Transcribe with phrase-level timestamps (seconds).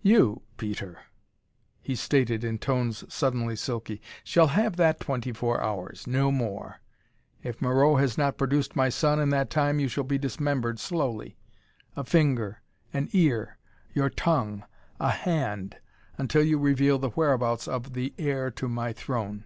[0.00, 1.00] "You, Peter,"
[1.82, 6.80] he stated, in tones suddenly silky, "shall have that twenty four hours no more.
[7.42, 11.36] If Moreau has not produced my son in that time you shall be dismembered slowly.
[11.94, 12.62] A finger;
[12.94, 13.58] an ear;
[13.92, 14.64] your tongue;
[14.98, 15.76] a hand
[16.16, 19.44] until you reveal the whereabouts of the heir to my throne!"